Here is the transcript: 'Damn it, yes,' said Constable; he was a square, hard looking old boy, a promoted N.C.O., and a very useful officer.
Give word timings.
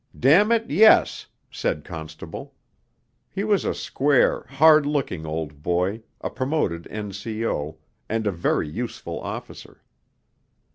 'Damn 0.19 0.51
it, 0.51 0.67
yes,' 0.67 1.27
said 1.51 1.83
Constable; 1.85 2.55
he 3.29 3.43
was 3.43 3.63
a 3.63 3.73
square, 3.75 4.47
hard 4.49 4.83
looking 4.83 5.27
old 5.27 5.61
boy, 5.61 6.01
a 6.21 6.29
promoted 6.31 6.87
N.C.O., 6.89 7.77
and 8.09 8.25
a 8.25 8.31
very 8.31 8.67
useful 8.67 9.21
officer. 9.21 9.83